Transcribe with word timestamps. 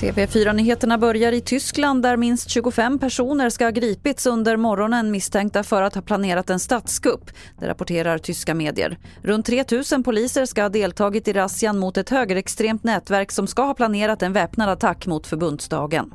TV4-nyheterna 0.00 0.98
börjar 0.98 1.32
i 1.32 1.40
Tyskland 1.40 2.02
där 2.02 2.16
minst 2.16 2.50
25 2.50 2.98
personer 2.98 3.50
ska 3.50 3.64
ha 3.64 3.70
gripits 3.70 4.26
under 4.26 4.56
morgonen 4.56 5.10
misstänkta 5.10 5.62
för 5.62 5.82
att 5.82 5.94
ha 5.94 6.02
planerat 6.02 6.50
en 6.50 6.60
statskupp. 6.60 7.30
Det 7.58 7.68
rapporterar 7.68 8.18
tyska 8.18 8.54
medier. 8.54 8.98
Runt 9.22 9.46
3 9.46 9.64
000 9.92 10.02
poliser 10.04 10.46
ska 10.46 10.62
ha 10.62 10.68
deltagit 10.68 11.28
i 11.28 11.32
razzian 11.32 11.78
mot 11.78 11.96
ett 11.96 12.10
högerextremt 12.10 12.84
nätverk 12.84 13.32
som 13.32 13.46
ska 13.46 13.62
ha 13.62 13.74
planerat 13.74 14.22
en 14.22 14.32
väpnad 14.32 14.68
attack 14.68 15.06
mot 15.06 15.26
förbundsdagen. 15.26 16.12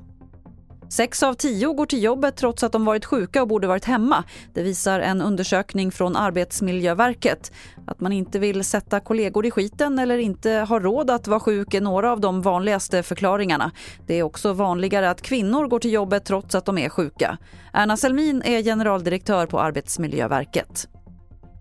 Sex 0.89 1.23
av 1.23 1.33
tio 1.33 1.73
går 1.73 1.85
till 1.85 2.03
jobbet 2.03 2.35
trots 2.35 2.63
att 2.63 2.71
de 2.71 2.85
varit 2.85 3.05
sjuka 3.05 3.41
och 3.41 3.47
borde 3.47 3.67
varit 3.67 3.85
hemma. 3.85 4.23
Det 4.53 4.63
visar 4.63 4.99
en 4.99 5.21
undersökning 5.21 5.91
från 5.91 6.15
Arbetsmiljöverket. 6.15 7.51
Att 7.87 7.99
man 7.99 8.11
inte 8.11 8.39
vill 8.39 8.63
sätta 8.63 8.99
kollegor 8.99 9.45
i 9.45 9.51
skiten 9.51 9.99
eller 9.99 10.17
inte 10.17 10.51
har 10.51 10.79
råd 10.79 11.09
att 11.09 11.27
vara 11.27 11.39
sjuk 11.39 11.73
är 11.73 11.81
några 11.81 12.11
av 12.11 12.19
de 12.19 12.41
vanligaste 12.41 13.03
förklaringarna. 13.03 13.71
Det 14.07 14.19
är 14.19 14.23
också 14.23 14.53
vanligare 14.53 15.09
att 15.09 15.21
kvinnor 15.21 15.67
går 15.67 15.79
till 15.79 15.93
jobbet 15.93 16.25
trots 16.25 16.55
att 16.55 16.65
de 16.65 16.77
är 16.77 16.89
sjuka. 16.89 17.37
Erna 17.73 17.97
Selmin 17.97 18.41
är 18.45 18.63
generaldirektör 18.63 19.45
på 19.45 19.59
Arbetsmiljöverket. 19.59 20.87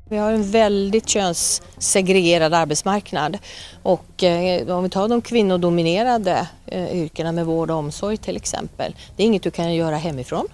Vi 0.08 0.16
har 0.16 0.32
en 0.32 0.50
väldigt 0.50 1.08
könssegregerad 1.08 2.54
arbetsmarknad 2.54 3.38
och 3.82 4.22
eh, 4.22 4.76
om 4.76 4.82
vi 4.82 4.90
tar 4.90 5.08
de 5.08 5.22
kvinnodominerade 5.22 6.48
Eh, 6.74 6.96
yrkena 6.96 7.32
med 7.32 7.46
vård 7.46 7.70
och 7.70 7.76
omsorg 7.76 8.16
till 8.16 8.36
exempel. 8.36 8.94
Det 9.16 9.22
är 9.22 9.26
inget 9.26 9.42
du 9.42 9.50
kan 9.50 9.74
göra 9.74 9.96
hemifrån. 9.96 10.48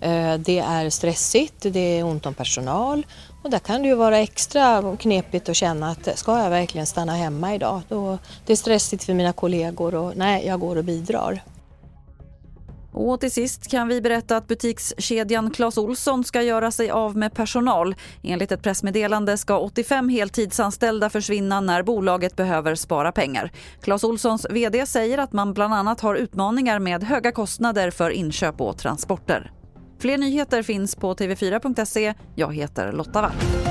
Eh, 0.00 0.34
det 0.34 0.58
är 0.58 0.90
stressigt, 0.90 1.54
det 1.60 1.98
är 1.98 2.04
ont 2.04 2.26
om 2.26 2.34
personal 2.34 3.06
och 3.42 3.50
där 3.50 3.58
kan 3.58 3.82
det 3.82 3.88
ju 3.88 3.94
vara 3.94 4.18
extra 4.18 4.96
knepigt 4.96 5.48
att 5.48 5.56
känna 5.56 5.90
att 5.90 6.08
eh, 6.08 6.14
ska 6.14 6.38
jag 6.38 6.50
verkligen 6.50 6.86
stanna 6.86 7.14
hemma 7.14 7.54
idag? 7.54 7.82
det 8.46 8.52
är 8.52 8.56
stressigt 8.56 9.04
för 9.04 9.14
mina 9.14 9.32
kollegor 9.32 9.94
och 9.94 10.16
nej, 10.16 10.46
jag 10.46 10.60
går 10.60 10.76
och 10.76 10.84
bidrar. 10.84 11.42
Och 12.92 13.20
till 13.20 13.32
sist 13.32 13.70
kan 13.70 13.88
vi 13.88 14.00
berätta 14.00 14.36
att 14.36 14.46
butikskedjan 14.46 15.50
Clas 15.50 15.78
Olsson 15.78 16.24
ska 16.24 16.42
göra 16.42 16.70
sig 16.70 16.90
av 16.90 17.16
med 17.16 17.34
personal. 17.34 17.94
Enligt 18.22 18.52
ett 18.52 18.62
pressmeddelande 18.62 19.36
ska 19.36 19.58
85 19.58 20.08
heltidsanställda 20.08 21.10
försvinna 21.10 21.60
när 21.60 21.82
bolaget 21.82 22.36
behöver 22.36 22.74
spara 22.74 23.12
pengar. 23.12 23.52
Clas 23.80 24.04
Olssons 24.04 24.46
vd 24.50 24.86
säger 24.86 25.18
att 25.18 25.32
man 25.32 25.54
bland 25.54 25.74
annat 25.74 26.00
har 26.00 26.14
utmaningar 26.14 26.78
med 26.78 27.04
höga 27.04 27.32
kostnader 27.32 27.90
för 27.90 28.10
inköp 28.10 28.60
och 28.60 28.78
transporter. 28.78 29.52
Fler 29.98 30.18
nyheter 30.18 30.62
finns 30.62 30.96
på 30.96 31.14
tv4.se. 31.14 32.14
Jag 32.34 32.54
heter 32.54 32.92
Lotta 32.92 33.22
Wall. 33.22 33.69